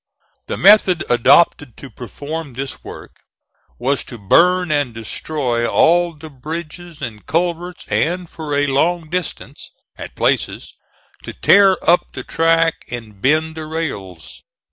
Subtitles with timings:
[0.47, 3.17] The method adopted to perform this work,
[3.77, 9.69] was to burn and destroy all the bridges and culverts, and for a long distance,
[9.99, 10.73] at places,
[11.21, 14.41] to tear up the track and bend the rails.